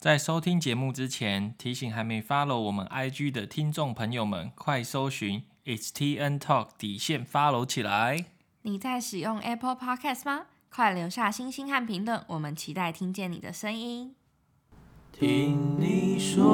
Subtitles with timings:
[0.00, 8.24] 在收听节目之前，提醒还没 follow 我们 IG 的听众朋友们，快搜寻 It's TN Talk 底线 follow 起来。
[8.62, 10.46] 你在使用 Apple Podcast 吗？
[10.70, 14.14] 快留下星星和评论，我们期待听见你的声音。
[15.12, 16.46] 听你说，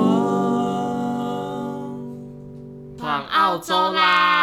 [2.98, 4.35] 往澳洲啦！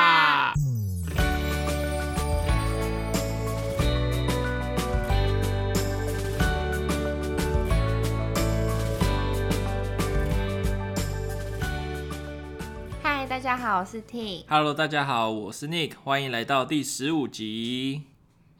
[13.30, 14.45] 大家好，我是 T。
[14.50, 15.94] Hello，大家好，我是 Nick。
[16.04, 18.02] 欢迎来到第十五集。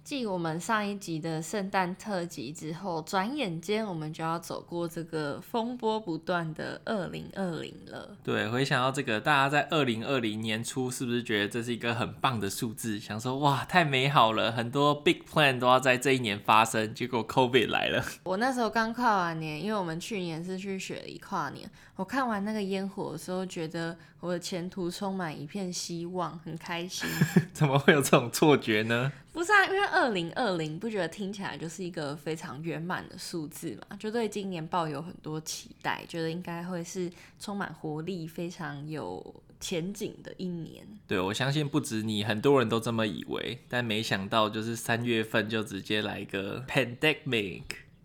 [0.05, 8.18] 继我们上一集的圣诞特辑之后，转眼间我们就要走过这个风波不断的二零二零了。
[8.23, 12.99] 对，回想到这个，大家在二零二零年初是不是觉得这是一个很棒的数字？
[12.99, 16.93] 想说哇，太美好了，很多 big plan 都要在这一年发生。
[16.93, 18.04] 结果 COVID 来了。
[18.23, 21.70] 我那时候刚跨完年，因为我们去年是去雪梨跨年。
[21.95, 27.07] 我看完那个烟火的时候，觉得我的前途充满一片希望，很开心。
[27.54, 29.12] 怎么会有这种错觉呢？
[29.31, 33.95] 不是啊，因为二零二零不觉得听起来就是一个非常圆满的数字嘛？
[33.98, 40.84] 就对今年抱有很多期待，觉得应该会是充满活力、非常有前景的一年。
[41.07, 47.63] 对，我相信不止你，很多人都这么以为，但没想到就是三月份就直接来一个 pandemic。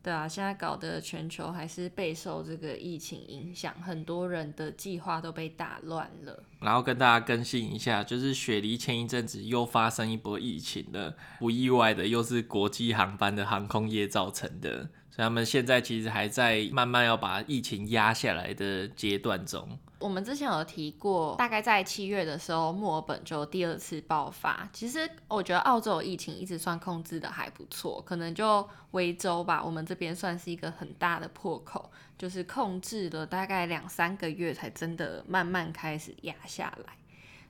[0.08, 6.42] 对啊，现在搞得全球还是备受这个疫情影响，很多人的计划都被打乱了。
[6.60, 19.78] 然后跟大家更新一下，就是雪梨前一阵子又发生一波疫情了，不意外的又是国际航班的航空业造成的，所以他们现在其实还在慢慢要把疫情压下来的阶段中。
[19.98, 24.68] 我们之前有提过，大概在七月的时候，墨尔本就第二次爆发。
[24.72, 36.97] 其实我觉得澳洲疫情一直算控制的还不错，可能就维州吧，我们这边算是一个很大的破口，就是控制了大概两三个月，才真的慢慢开始压下来。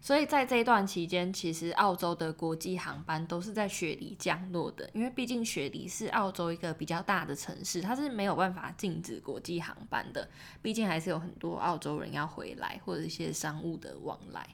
[0.01, 10.29] 所以在这一段期间，其实澳洲的国际航班都是在雪梨降落的，因为毕竟雪梨是澳洲一个比较大的城市，它是没有办法禁止国际航班的。
[10.63, 14.47] 毕竟还是有很多澳洲人要回来，或者一些商务的往来。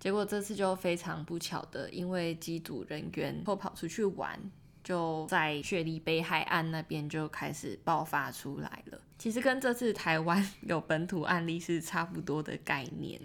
[0.00, 4.38] 结果这次就非常不巧的，因为机组人员偷跑出去玩，
[4.82, 9.00] 就在雪梨北海岸那边就开始爆发出来了。
[9.16, 13.20] 其实跟这次台湾 有本土案例是差不多的概念。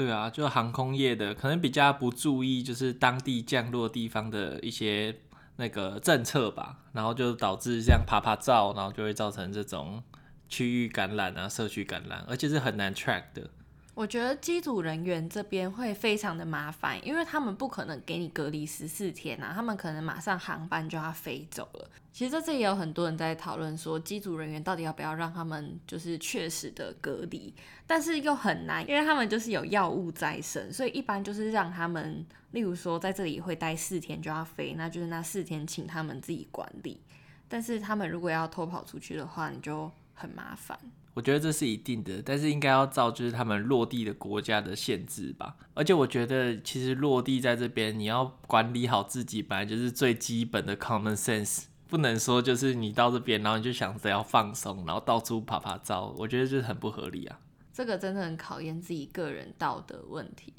[0.00, 5.14] 对啊，就航空业的可能比较不注意，就是当地降落地方的一些
[5.56, 10.02] 那个政策吧，然后就导致这样啪啪照，然后就会造成这种
[10.48, 13.50] 区域感染啊、社区感染，而且是很难 track 的。
[13.94, 21.90] 我觉得机组人员这边会非常的麻烦，因为他们不可能给你隔离十四天啊，他们可能马上航班就要飞走了。
[22.12, 27.54] 其实这里也有很多人在讨论说，机组人员到底要不要让他们就是确实的隔离，
[27.86, 37.00] 但是又很难，因为他们就是有药物在身，所以一般就是让他们，例如说在这里会待四天就要飞，那就是那四天请他们自己管理。
[37.48, 40.78] 但是他们如果要偷跑出去的话，你就很麻烦。
[41.14, 45.56] 我觉得这是一定的，但是应该要照就是他们落地的国家的限制吧。
[45.74, 55.76] 而且我觉得其实落地在这边，你要管理好自己，本来就是最基本的 common sense，不能说就是你到这边，然后你就想着要放松，然后到处爬爬。
[55.78, 57.38] 照，我觉得这是很不合理啊。
[57.72, 60.52] 这个真的很考验自己个人道德问题。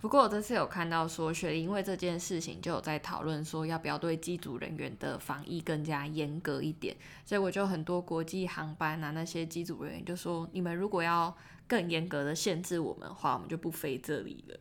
[0.00, 6.96] 不过我这次有看到说，雪梨因为这件事情就有在讨论说，要不要对机组人员的防疫更加严格一点。
[7.24, 14.56] 所以我就很多国际航班啊，那些机组人员就说，你们如果要更严格的限制我们的话，我们就不飞这里了。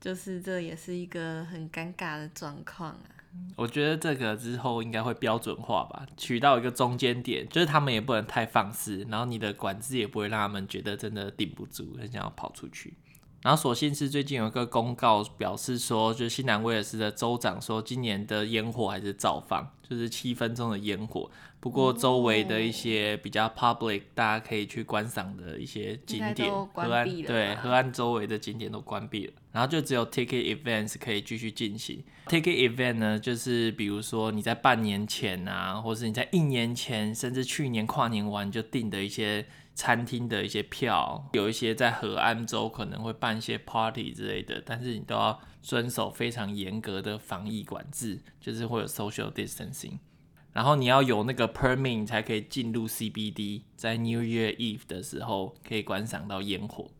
[0.00, 3.04] 就是这也是一个很尴尬的状况啊。
[3.56, 12.94] 我觉得这个之后应该会标准化吧，取到一个中间点，就是他们也不能太放肆，然后你的管制也不会让他们觉得真的顶不住，很想要跑出去。
[13.42, 21.30] 然后所幸是最近有一个公告表示说，就是新南威尔士的州长说，今年的烟火还是照放，就是七分钟的烟火。
[21.58, 29.32] 不过周围的一些比较 public，大家可以去观赏的一些景点，河岸对河岸周围的景点都关闭了。
[29.52, 32.02] 然后就只有 ticket events 可以继续进行。
[32.26, 39.46] ticket event 呢，就是比如说你在半年前啊，或是你在一年前，甚至去年跨年完就订的一些。
[39.80, 49.98] 餐厅的一些票，有一些在河岸州可能会办一些 party 之类的，但是你都要遵守非常严格的防疫管制，就是会有 social distancing。
[50.52, 56.90] 然后你要有那个 permit 才可以进入 CBD，在 New Year Eve 的时候可以观赏到烟火。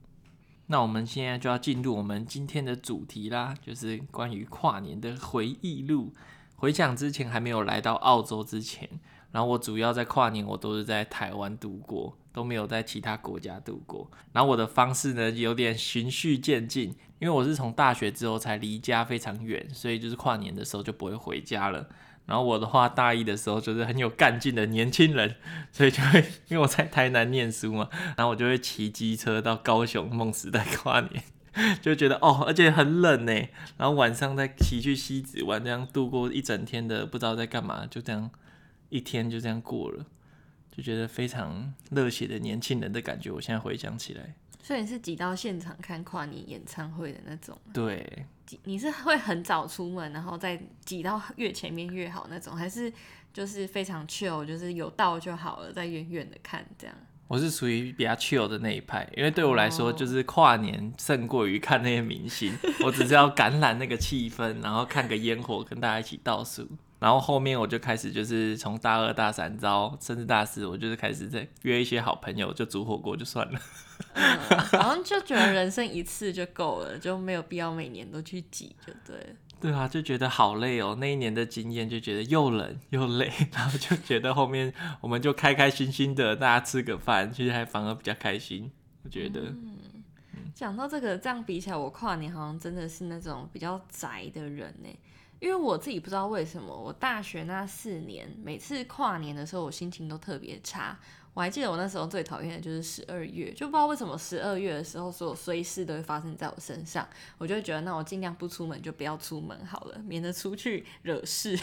[0.69, 6.15] 那我们现在就要进入我们今天的主题啦，就是关于跨年的回忆录。
[6.57, 8.89] 回想之前还没有来到澳洲之前。
[9.33, 14.11] 然后我主要在跨年，我都是在台湾度过，都没有在其他国家度过。
[14.33, 21.89] 然后我的方式呢，有点循序渐进，因为我是从大学之后才离家非常远，所以就是跨年的时候就不会回家了。
[22.27, 25.35] 然后我的话，大一的时候就是很有干劲的年轻人，
[25.73, 31.23] 所以就会因为我在台南念书嘛，然后我就会骑机车到高雄梦时代跨年。
[31.83, 33.33] 就觉得哦，而且很冷呢，
[33.77, 38.31] 然后晚上再骑去西子湾，这样度过一整天的不知道在干嘛，就这样
[38.91, 40.05] 一天就这样过了，
[40.71, 43.31] 就觉得非常热血的年轻人的感觉。
[43.31, 47.57] 我现在回想起来，所以你是挤到现场看跨年演唱会的那种？
[47.73, 48.27] 对，
[48.65, 52.93] 你是会很早出门，然后再挤到越前面越好那种，还是
[53.33, 56.97] 就是非常 chill，就是有到就好了，在远远的看这样？
[57.29, 62.53] 我是属于比较 chill 的那一派，因为对我来说，就是跨年胜过于看那些明星。
[62.61, 62.87] Oh.
[62.87, 66.69] 我只是要感染那个气氛，然后看个烟火，跟大家一起倒数。
[67.01, 73.59] 然后后面我就开始，就是从大二、大三招，甚至大四，我就是开始在约一些好朋友，就煮火锅就算了。
[74.13, 74.39] 嗯，
[74.79, 79.37] 好像就觉得人生一次就够了，就没有必要每年都去挤，就对了。
[79.61, 80.97] 对啊，就觉得好累哦。
[80.99, 84.73] 那一年的经验就觉得又冷又累， 然后就觉得后面
[85.03, 88.71] 我们就开开心心的大家吃个饭，其实还反而比较开心。
[89.03, 89.79] 我觉得，嗯，
[90.55, 94.89] 讲到这个，这样比起来，我跨年好像真的是那种比较宅的人呢。
[95.41, 100.99] 因为我自己不知道为什么，我大学那四年每次跨年的时候，我心情都特别差。
[101.33, 107.09] 我还记得我那时候最讨厌的就是十二月，就不知道为什么十二月的时候所有衰事都会发生在我身上，
[107.39, 111.57] 我就会觉得那我尽量不出门就不要出门好了，免得出去惹事。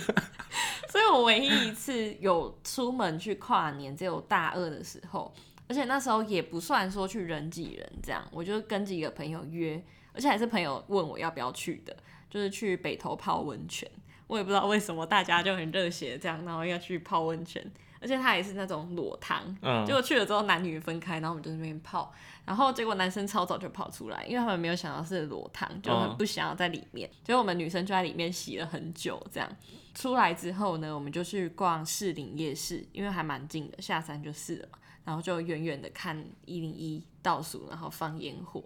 [0.90, 5.32] 所以我唯一一次有出门去跨年，只有大二的时候，
[5.66, 9.82] 而且那时候也不算说去人挤人这样，我就跟几个朋友约，
[10.12, 11.96] 而且还是朋友问我要不要去的，
[12.32, 13.86] 就是去北投泡温泉。
[14.26, 17.62] 我也不知道为什么大家就很热血这样，然后要去泡温泉。
[18.00, 22.12] 而且它也是那种裸汤，嗯，结果去了之后男女分开，然后我们就在那边泡，
[22.44, 29.48] 然后结果男生超早就跑出来，因为他们没有想到是裸汤，就很不想要在里面，结果我们女生就在里面洗了很久，这样
[29.94, 38.64] 出来之后呢，我们就去逛士林夜市，因为还蛮近的，下山就是了嘛，然后就远远的看一零一倒数，然后放烟火。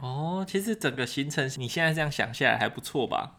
[0.00, 3.36] 哦，其实整个行程你现在这样想下来还不错吧？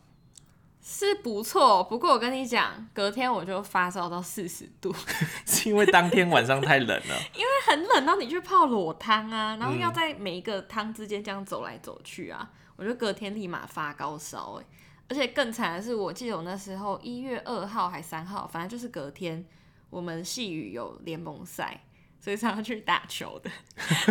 [0.81, 4.95] 是不错，不过我跟你讲，隔天我就发烧到四十度，
[5.45, 7.15] 是因为当天晚上太冷了。
[7.35, 14.65] 因为很冷，然后你去泡裸汤啊，然后要在每一个汤之间这样走来走去啊，嗯、我就隔天立马发高烧哎，
[15.09, 19.45] 而且更惨的是，我记得我那时候一月二号还三号，反正就是隔天
[19.89, 21.83] 我们系羽有联盟赛，
[22.27, 23.49] 所以才要去打球的，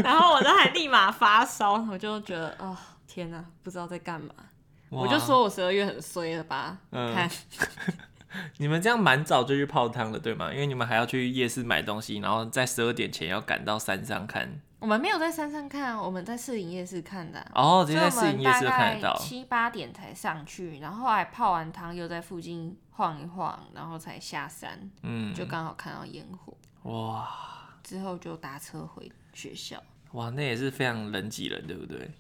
[0.03, 2.75] 然后我都还立马发烧，我就觉得哦
[3.07, 4.33] 天哪，不知道在干嘛。
[4.89, 6.79] 我就说我十二月很衰了吧？
[6.93, 7.31] 嗯，看
[8.57, 10.51] 你们这样蛮早就去泡汤了，对吗？
[10.51, 14.63] 因为你们还要去夜市买东西，然后在十二点前要赶到山上看。
[14.79, 17.47] 我们没有在山上看，我们在市营夜市看的。
[17.55, 19.15] 哦，直接在市营夜市就看得到。
[19.19, 24.91] 七八点才上去，然后后来泡完汤又在附近晃一晃，然后才下山。
[25.03, 26.57] 嗯，就刚好看到烟火。
[26.91, 27.29] 哇！
[27.87, 29.81] 之后就搭车回学校。
[30.13, 32.11] 哇，那也是非常人挤人，对不对？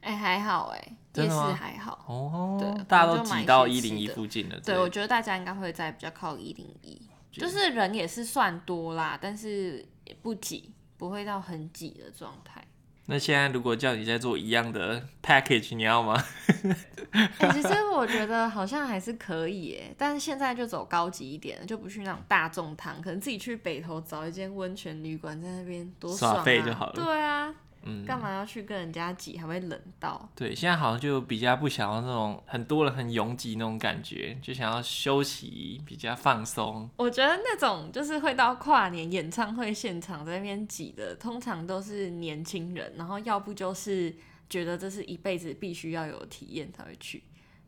[0.00, 2.58] 哎、欸，还好哎、欸，夜市还好哦。
[2.58, 4.58] 对，大家都挤到一零一附近了。
[4.60, 7.00] 对，我觉得大家应该会在比较靠一零一，
[7.30, 12.63] 就是人也是算多啦，但是也不挤，不会到很挤的状态。
[13.06, 16.22] 那现在如果叫你再做一样的 package，你要吗？
[17.12, 26.34] 哎、欸，其实我觉得好像还是可以耶，但是现在就走高级一点，就不去那种大众汤，可能自己去北投找一间温泉旅馆，在那边多爽啊！
[26.36, 26.92] 耍废就好了。
[26.94, 27.54] 对啊。
[27.84, 30.28] 嗯，干嘛要去跟人家挤，还会冷到？
[30.34, 36.88] 对，现在好像就比较不想要那种很多人很拥挤那种感觉，就想要休息，比较放松。
[36.96, 44.14] 我觉得那种就是会到跨年演唱会现场在那边挤的，通常都是年轻人，然后要不就是
[44.48, 47.22] 觉得这是一辈子必须要有体验才会去。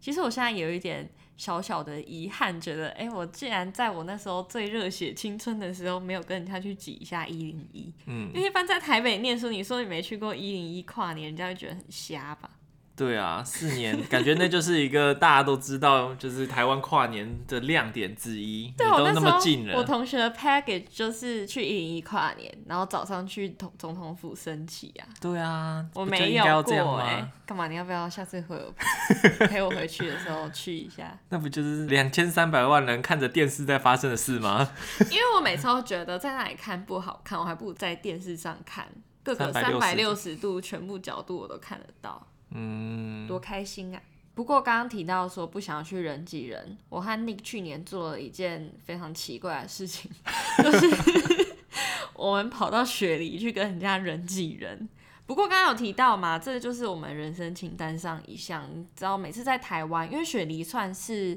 [0.07, 7.93] 其实我现在有一点小小的遗憾，觉得，哎、欸，我竟然在我那时候最热血青春的时候，没有跟人家去挤一下一零一。
[8.07, 12.49] 嗯，因为一般在台北念书，你说你没去过一零一跨年，人家会觉得很瞎吧？
[12.97, 18.73] 对啊，四年，感觉那就是一个大家都知道，就是台湾跨年的亮点之一。
[18.76, 19.76] 对，都那么近了。
[19.76, 25.07] 我同学的 package 就是去一零一跨年，然后早上去总总统府升旗啊。
[25.21, 27.29] 对啊，我没有过哎、欸。
[27.45, 27.69] 干嘛？
[27.69, 28.75] 你要不要下次回我
[29.47, 31.17] 陪我回去的时候去一下？
[31.29, 34.67] 那不就是两千三百万人看着电视在发生的事吗？
[35.12, 38.88] 因为我每次都觉得在那里看不好看，我还不如在电视上看，
[39.23, 42.26] 各个三百六十度全部角度我都看得到。
[42.57, 44.01] 嗯，多开心啊！
[44.35, 50.11] 不过刚刚提到说不想要去人挤人，我和 Nick 去年做了一件非常奇怪的事情，
[50.63, 51.47] 就是
[52.15, 54.89] 我们跑到雪梨去跟人家人挤人。
[55.27, 58.65] 不过刚刚有提到嘛，这就是我们人生清单上一项。
[58.73, 61.37] 你知道每次在台湾，因为雪梨算是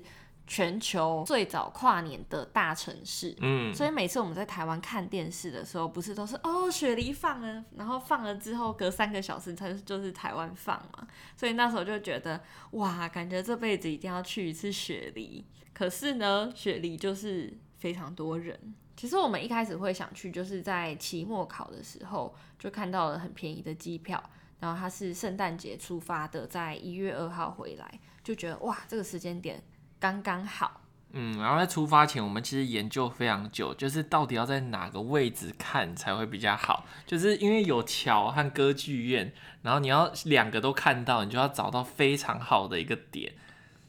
[0.50, 12.42] 全球最早跨年的大城市，嗯，所以每次我们在台湾看电视的时候，不是都是哦雪梨放了，然后放了之后隔三个小时才就是台湾放嘛，所以那时候就觉得
[12.72, 15.46] 哇，感觉这辈子一定要去一次雪梨。
[15.72, 18.74] 可是呢，雪梨就是非常多人。
[18.98, 24.22] 其实我们一开始会想去，就是在期末考的时候就看到了很便宜的机票，
[24.60, 29.64] 然后它是圣诞节出发的，在一月二号回来，就觉得哇，这个时间点
[30.00, 30.82] 刚刚好。
[31.12, 43.34] 嗯，然后在出发前，我们其实研究非常久，就是到底要在哪个位置看才会比较好，就是因为有桥和歌剧院，然后你要两个都看到，你就要找到非常好的一个点。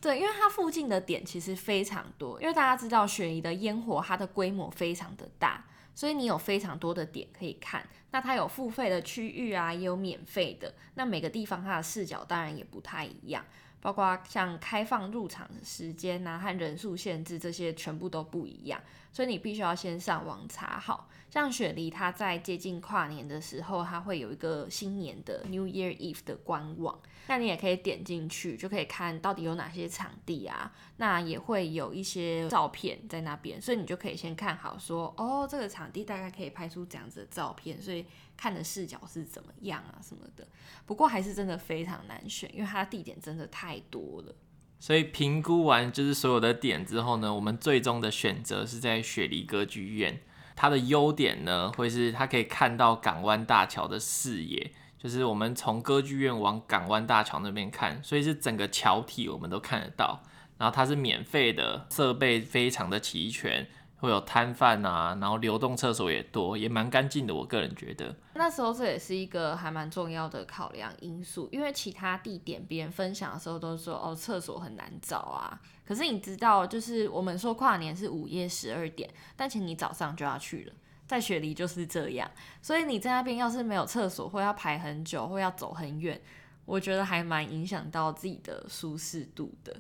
[0.01, 5.63] 对，因为它附近的点其实非常多，因为大家知道雪梨的烟火它的规模非常的大，
[5.95, 7.87] 所以你有非常多的点可以看。
[8.13, 10.75] 那它有付费的区域啊，也有免费的。
[10.95, 13.45] 那每个地方它的视角当然也不太一样，
[13.81, 18.81] 包括像开放入场的时间啊和人数限制这些全部都不一样，
[19.13, 21.09] 所以你必须要先上网查好。
[21.31, 30.73] 像雪梨，它在接近跨年的时候，它会有一个新年的 New Year Eve 的官网，那你也可以点进去，就可以看到底有哪些场地啊。
[30.97, 38.05] 那也会有一些照片在那边，所以你就可以先看好说，哦，这个场地大概可以拍出这样子的照片，所以
[38.37, 40.45] 看的视角是怎么样啊什么的。
[40.85, 44.35] 不过还是真的非常难选，因为它地点真的太多了。
[44.81, 50.21] 所以评估完就是所有的点之后呢，我们最终的选择是在雪梨歌剧院。
[50.61, 60.23] 它的优点呢，会是它可以看到港湾大桥的视野，就是我们从歌剧院往港湾大桥那边看，所以是整个桥体我们都看得到。
[60.59, 63.67] 然后它是免费的，设备非常的齐全。
[64.01, 67.35] 会有摊贩啊，然后流动厕所也多，也蛮干净的。
[67.35, 75.61] 我个人觉得，那时候这也是一个还蛮重要的考量因素，因为其他地点别人分享的时候都说哦，厕所很难找啊。
[75.87, 80.73] 可是你知道，就是我们说跨年是午夜十二点，但其实你早上就要去了，
[81.07, 82.31] 在雪梨就是这样。
[82.63, 86.19] 所以你在那边要是没有厕所，或要排很久，或要走很远，
[86.65, 89.77] 我觉得还蛮影响到自己的舒适度的。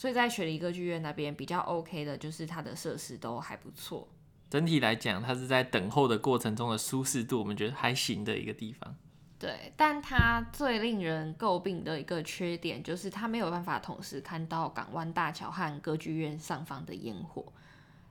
[0.00, 4.08] 所以在雪梨歌剧院那边比较 OK 的，就是它的设施都还不错。
[4.48, 8.96] 整体来讲，它是在等候的过程中的舒适度，我们觉得还行的一个地方。
[9.38, 17.52] 对，但它最令人诟病的一个缺点，就是它没有办法同时看到港湾大桥和歌剧院上方的烟火。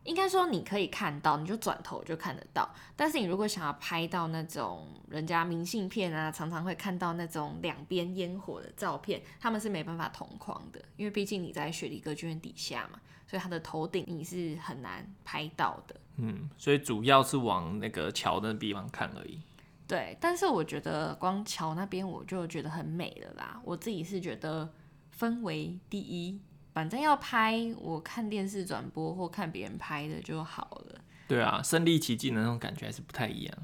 [0.09, 2.67] 应该说你可以看到，你就转头就看得到。
[2.95, 15.95] 但是你如果想要拍到那种人家明信片啊，常常会看到那种两边烟火的照片，他们是没办法同框的，因为毕竟你在雪梨歌剧院底下嘛，所以它的头顶你是很难拍到的。
[16.17, 19.39] 嗯，所以主要是往那个桥的地方看而已。
[19.87, 23.61] 对，但是我觉得光桥那边我就觉得很美了啦。
[23.63, 24.73] 我自己是觉得
[25.15, 26.41] 氛围第一。
[26.73, 31.01] 反正要拍，我看电视转播或看别人拍的就好了。
[31.27, 33.57] 对啊，身临其境的那种感觉还是不太一样。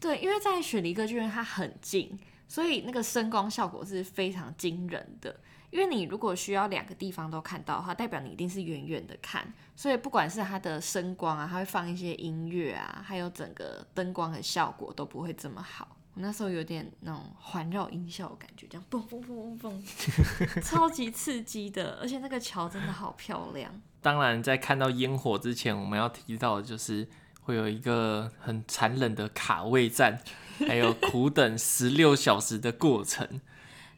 [0.00, 5.34] 对，因为在雪梨歌剧院它很近，所以那个声光效果是非常惊人的。
[5.70, 15.96] 因为你如果需要两个地方都看到的话，代表你一定是远远的看，所以不管是它的声光啊，它会放一些音乐啊，还有整个灯光的效果都不会这么好。
[16.14, 23.72] 我那时候有点那种环绕音效的感觉，这样嘣嘣嘣嘣嘣， 超级刺激的，而且那个桥真的好漂亮。
[24.02, 27.08] 当然，在看到烟火之前，我们要提到的就是
[27.42, 30.20] 会有一个很残忍的卡位战，
[30.66, 33.40] 还有苦等十六小时的过程。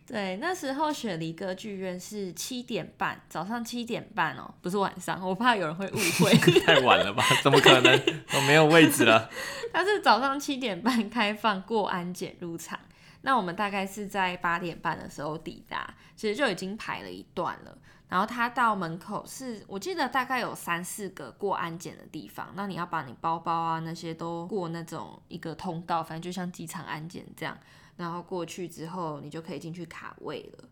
[0.07, 6.37] 对，那时候雪梨歌剧院是七点半，早上七点半哦，不是晚上，我怕有人会误会。
[6.61, 7.25] 太晚了吧？
[7.43, 8.03] 怎么可能？
[8.35, 9.31] 我没有位置了。
[9.73, 12.79] 它是早上七点半开放过安检入场，
[13.23, 17.79] 那我们大概是在八点半的时候抵达，其实就已经排了一段了。
[18.07, 27.57] 然后他到门口是我记得大概有三四个过安检的地方，那你要把你包包啊那些都过那种一个通道，反正就像机场安检这样。
[27.97, 30.65] 然后过去之后，你就可以进去卡位了。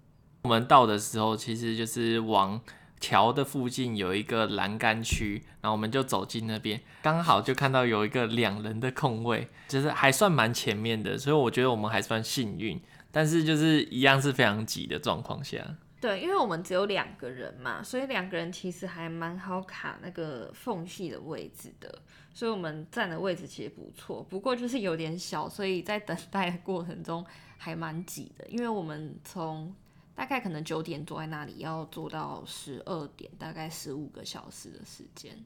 [0.43, 2.61] 我们到的时候，其实就是往
[2.99, 12.81] 桥的附近有一个栏杆区，然后我们就走进那边，刚好就看到有一个两人的空位，就是还算蛮前面的，所以我觉得我们还算幸运。
[13.11, 15.59] 但是就是一样是非常挤的状况下。
[16.03, 21.97] 对，因为我们只有两个人嘛，所以两个人其实还蛮好卡那个缝隙的位置的，
[22.35, 27.25] 所以我们站的位置其实不错，不过就是有点小，所以在等待的过程中
[27.57, 29.73] 还蛮挤的，因为我们从
[30.13, 35.39] 大概可能九点坐在那里，要坐到十二点，大概十五个小时的时间，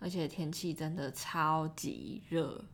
[0.00, 2.64] 而且天气真的超级热。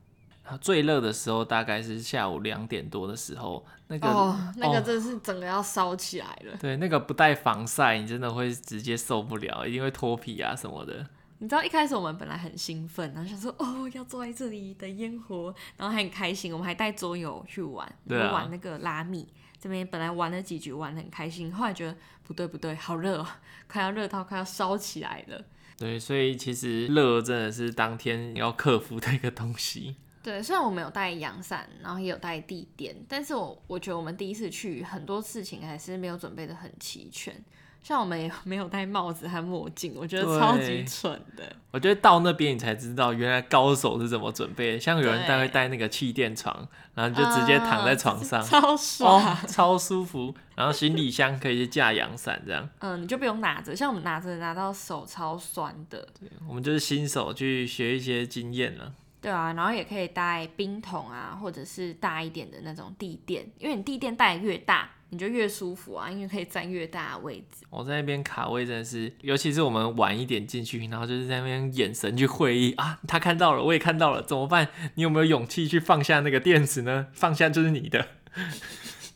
[0.61, 6.57] 最热的时候大概是下午两点多的时候，那个哦， 那个真是整个要烧起来了。
[6.61, 11.07] 对，那个不带防晒，你真的会直接受不了，一定会脱皮啊什么的。
[11.39, 19.27] 你知道一开始我们本来很兴奋，然后想说哦，要坐在这里等烟火，然后还很开心，我们还带桌游去玩，对啊，玩那个拉米。
[19.61, 23.27] 这边本来玩了几局，玩得很开心，后来觉得不对不对，好热哦，
[23.69, 25.45] 快要热到快要烧起来了。
[25.79, 29.97] 对，所以其实热真的是当天要克服的一个东西。
[30.23, 37.35] 对，虽然我们有带阳伞，然后也有带地垫，但是我我觉得我们第一次去很多事情还是没有准备的很齐全，
[37.83, 41.57] 像我们也 没有戴帽子和墨镜，我觉得超级蠢的。
[41.73, 50.33] 我觉得到那边你才知道原来高手是怎么准备的，像有人带会带那个气垫床，然后就直接躺在床上，呃、超爽、哦，超舒服。
[50.55, 56.07] 然后行李箱可以架阳伞这样，嗯，你就不用拿着，像我们拿着拿到手超酸的。
[56.21, 58.93] 对，我们就是新手去学一些经验了。
[59.23, 67.65] 对啊，然后也可以带冰桶啊，或者是大一点的那种地垫，因为你地垫带越大，你就越舒服啊，因为可以占越大的位置。
[67.71, 74.69] 我在那边卡位真的是，尤其是我们晚一点进去，然后就是在那边眼神去会意啊，他看到了，我也看到了，怎么办？
[74.97, 77.07] 你有没有勇气去放下那个垫子呢？
[77.13, 78.09] 放下就是你的，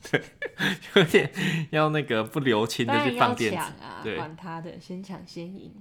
[0.09, 0.23] 对，
[0.95, 1.33] 有点
[1.71, 5.73] 要那个不留情的去放垫子，啊、对，管他的，先抢先赢。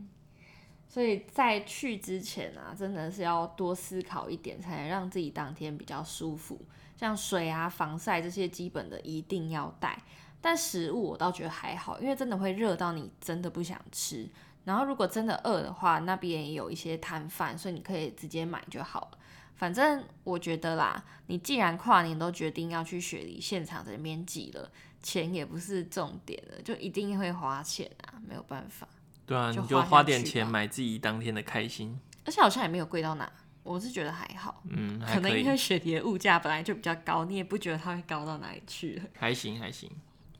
[0.95, 6.57] 所以在去之前啊，真的是要多思考一点，才能让自己当天比较舒服。
[6.95, 10.01] 像水啊、防晒这些基本的一定要带。
[10.39, 14.25] 但食物我倒觉得还好，因为真的会热到你真的不想吃。
[14.63, 19.17] 然后如果真的饿的话，那边也有一些摊贩，所以你可以直接买就好了。
[19.55, 24.71] 反正我觉得啦，你既然跨年都决定要去雪梨现场这边挤了，
[25.03, 28.87] 钱也不是重点了，就一定会花钱啊，没有办法。
[29.25, 33.31] 对啊，你就花点钱买自己当天的开心，而且好像也没有贵到哪，
[33.63, 34.61] 我是觉得还好。
[34.69, 39.03] 嗯，可，可能因为雪梨的物价本来就比较高，你也不觉得它会高到哪里去了。
[39.17, 39.89] 还行还行。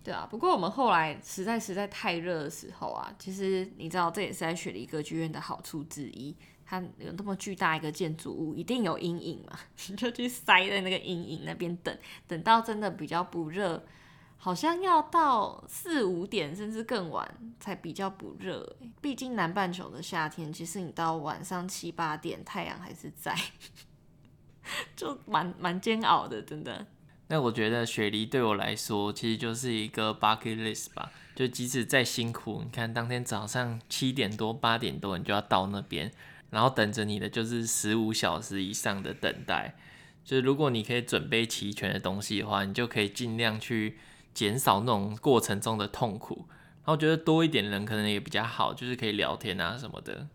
[0.04, 9.58] 对啊，不过我们后来实在实在太热的时候啊，其实你知道这也是在雪梨歌剧院的好处之一，它有那么巨大一个建筑物，一定有阴影嘛，
[9.90, 13.84] 你就去塞在那个阴影那边等，等到真的比较不热。
[14.46, 17.28] 好像要到四五点甚至更晚
[17.60, 23.36] 才比较不热，毕竟南半球的夏天，其实你到晚上七八点太阳还是在，
[24.96, 26.86] 就蛮蛮煎熬的，真的。
[27.28, 36.12] 那我觉得雪梨对我来说，其实就是一个 bucket list 吧，就即使再辛苦，你看当天早上七点多八点多你就要到那边，
[36.52, 39.74] 然后等着你的就是十五小时以上的等待，
[40.24, 43.98] 就是如果你可以准备齐全的东西的话，你就可以尽量去。
[44.36, 46.46] 减少那种过程中的痛苦，
[46.84, 50.28] 然后觉得多一点人可能也比较好，就是可以聊天啊什么的。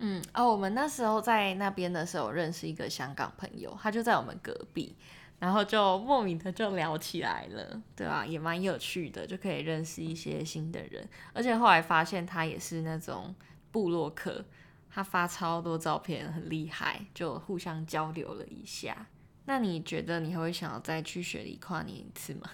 [0.00, 4.94] 嗯，哦，我们那时候在那边的时候认识一个香港朋友，他就在我们隔壁，
[5.38, 13.34] 然后就莫名的就聊起来了，对啊，也蛮有趣的，就可以认识一些新的人，而且后来发现他也是那种
[13.72, 14.44] 部落客，
[14.88, 19.06] 他发超多照片，很厉害，就互相交流了一下。
[19.46, 22.50] 那你觉得你还会想要再去雪梨跨年一次吗？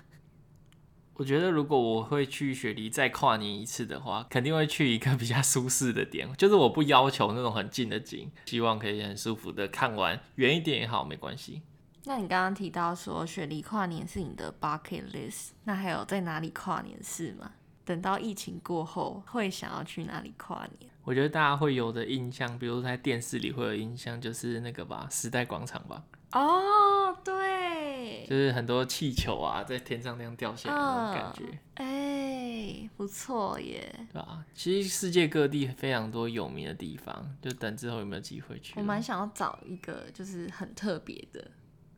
[1.17, 11.63] 我觉得如果我会去雪梨再跨年一次的话，肯定会去一个 比较舒适的点，就是我不要求那种很近的景，希望可以很舒服的看完，远一点也好，没关系。
[12.07, 17.53] 那你刚刚提到说雪梨跨年是你的 bucket list，那还有在哪里跨年是吗？
[17.85, 20.91] 等到疫情过后，会想要去哪里跨年？
[21.05, 26.03] 我觉得大家会有的印象，比如在电视里会有印象，就是那个吧，时代广场吧。
[26.35, 34.45] 哦，对，就是很多气球啊，在天上那样掉下来那种感觉，哎、欸，不错耶，对啊？
[34.53, 38.75] 其实世界各地非常多有名的地方，就等之后有没有机会去。
[38.77, 41.49] 我蛮想要找一个就是很特别的，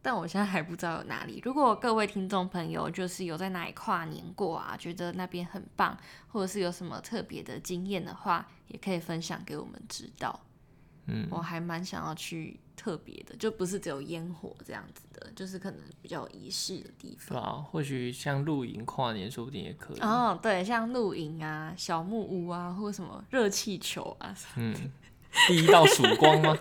[0.03, 1.41] 但我现在还不知道有哪里。
[1.43, 5.97] 如果各位听众朋友就是有在哪里跨年过啊，觉得那边很棒，
[6.29, 10.39] 或者是有什么特别的经验的话，也可以分享给我们知道。
[11.07, 17.39] 嗯，我还蛮想要去特别的，就不是只有烟火这样子的，就是可能比较有仪式的地方。
[17.39, 20.01] 对啊，或许像露营跨年，说不定也可以。
[20.01, 24.35] 哦，对，像露营啊、小木屋啊，或者什么热气球啊。
[24.57, 24.75] 嗯，
[25.47, 26.59] 第一道曙光吗？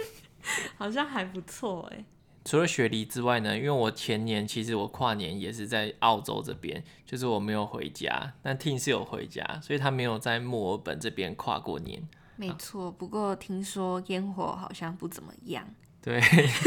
[0.76, 2.04] 好像还不错哎。
[2.44, 12.06] 除了雪梨之外呢，因为我前年其实我跨年也是在澳洲这边，就是我没有回家，但 Ting 是有回家，所以他没有在墨尔本这边跨过年。
[12.36, 15.66] 没错，不过听说烟火好像不怎么样。
[16.02, 16.20] 对，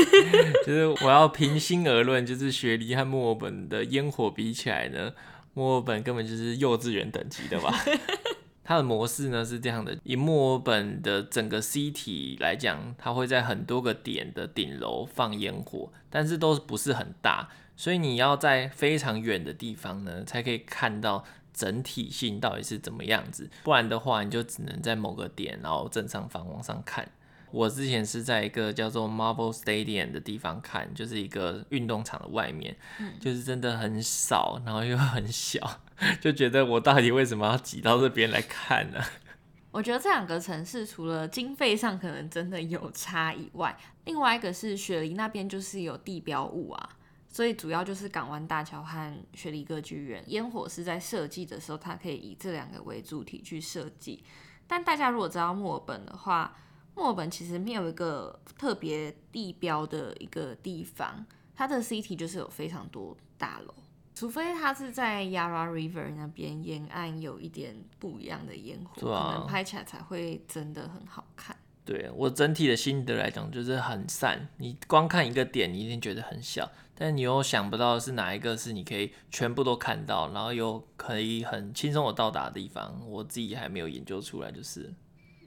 [0.65, 5.13] 就是我要平心而论，就是雪梨和墨尔本的烟火比起来呢，
[5.53, 7.71] 墨尔本根本就是幼稚园等级的吧。
[8.63, 21.23] 它的模式呢是这样的：以墨尔本的整个 city 来讲，它会在很多个点的顶楼放烟火，但是都不是很大，所以你要在非常远的地方呢，才可以看到
[21.57, 23.49] 整体性到底是怎么样子。
[23.63, 27.09] 不然的话，你就只能在某个点，然后正上方往上看。
[27.49, 35.81] 我之前是在一个叫做 Marvel Stadium 的地方看，就是一个运动场的外面，嗯，就是真的很少，然后又很小，
[36.21, 39.01] 就觉得我到底为什么要挤到这边来看呢？
[39.71, 46.89] 我觉得这两个城市除了经费上可能真的有差以外，另外一个是雪梨那边就是有地标物啊，
[47.37, 54.23] 所以主要就是港湾大桥和雪梨歌剧院，烟火是在设计的时候，它可以以这两个为主体去设计。
[54.65, 56.57] 但大家如果知道墨尔本的话，
[56.95, 61.23] 墨尔本其实没有一个特别地标的一个地方，
[61.53, 63.71] 它的 city 就是有非常多大楼，
[64.15, 71.55] 除非它是在 Yarra River 那边沿岸有一点不一样的烟火，啊，可能拍起来才会真的很好看。
[71.87, 84.93] 对，我整体的心得来讲就是很散，你光看一个点，你一定觉得很小，但你又想不到是哪一个是你可以全部都看到，然后又可以很轻松的到达的地方，我自己还没有研究出来，就是。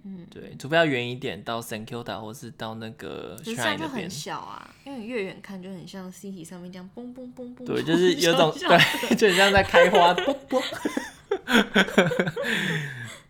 [0.02, 7.66] 嗯，对，除非要远一点，到 Kilda 或是到那个其实就很小啊，因为越远看就很像 City 上面这样嘣嘣嘣嘣。
[7.66, 8.68] 对，就是 有种对，
[9.14, 10.62] 就很像在开花， 嘣嘣。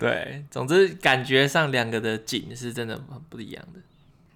[0.00, 3.80] 对，总之感觉上两个的景是真的很不一样的。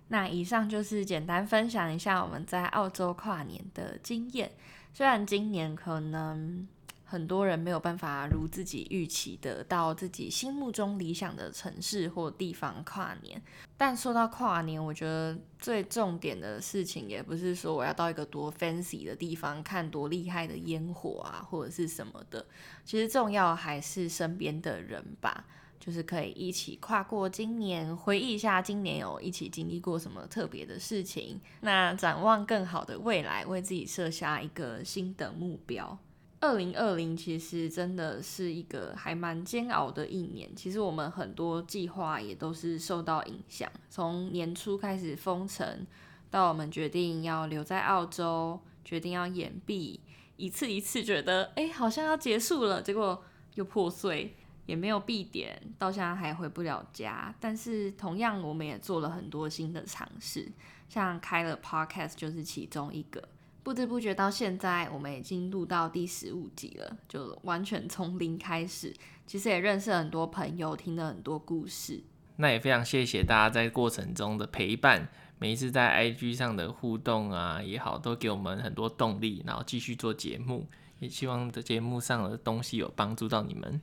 [0.08, 4.52] 那以上就是简单分享一下我们在澳洲跨年的经验，
[4.92, 6.68] 虽然今年可能。
[7.06, 13.40] 很多人没有办法如自己预期的到自己心目中理想的城市或地方跨年，
[13.76, 22.46] 但说到跨年，我觉得最重点的事情也不是说我要到一个多 fancy 的地方看多厉害的烟火啊，或者是什么的，
[22.84, 25.44] 其实重要还是身边的人吧，
[25.80, 35.98] 就是可以一起跨过今年，回忆一下今年有一起经历过什么特别的事情，那展望更好的未来，为自己设下一个新的目标。
[36.44, 40.54] 二零二零其实真的是一个还蛮煎熬的一年。
[40.54, 43.66] 其实我们很多计划也都是受到影响。
[43.88, 45.86] 从年初开始封城，
[46.30, 49.98] 到我们决定要留在澳洲，决定要延毕，
[50.36, 57.34] 一次一次觉得哎、好像要结束了，结果又破碎，也没有毕点，到现在还回不了家。
[57.40, 60.52] 但是同样，我们也做了很多新的尝试，
[60.90, 63.30] 像开了 Podcast 就是其中一个。
[63.64, 68.94] 不知不觉到现在，我们已经录到第十五集了，就完全从零开始。
[69.26, 72.04] 其实也认识了很多朋友，听了很多故事。
[72.36, 80.68] 那也非常谢谢大家在过程中的陪伴，每一次在 IG 上的互动啊也好，都给我们很多动力，然后继续做节目。
[80.98, 83.80] 也希望这节目上的东西有帮助到你们。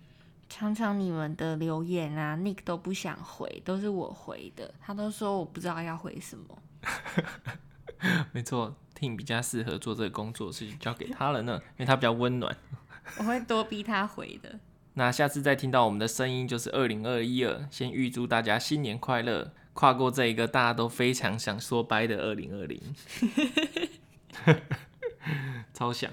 [0.48, 4.72] 常常你们的留言啊，Nick 都不想回，都是我回的。
[4.80, 6.62] 他都说我不知道要回什么。
[8.34, 9.10] 没错 t。
[9.16, 12.56] 比较适合做这个工作，事情交给他了呢，因为他比较温暖。
[13.18, 14.60] 我会多逼他回的。
[14.94, 17.68] 那下次再听到我们的声音，就是二零二一了。
[17.72, 22.80] 先预祝大家新年快乐，跨过这一个大家都非常想说拜的二零二零。
[25.74, 26.12] 超想。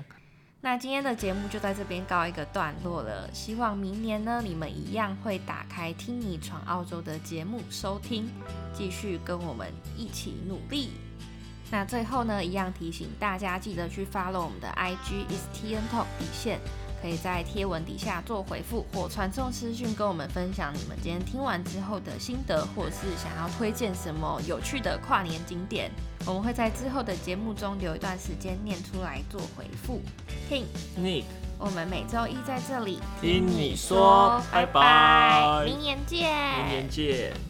[0.60, 3.28] 那今天的节目就在这边告一个段落了。
[3.34, 8.28] 希望明年呢，你们一样会打开听你闯澳洲的节目收听，
[8.72, 10.90] 继续跟我们一起努力。
[11.70, 16.58] 那最后呢，一样提醒大家，记得去 follow 我们的 IG istntalk 底线，
[17.02, 25.90] 可以在贴文底下做回复或传送私讯跟我们分享你们今天听完之后的心得，或者是想要推荐什么有趣的跨年景点，
[26.24, 30.00] 我们会在之后的节目中留一段时间念出来做回复。
[30.50, 30.64] Ting
[30.98, 31.24] Nick，
[31.58, 32.98] 我们每周一在这里。
[33.20, 37.47] 听你说，拜拜，明年见，明年见。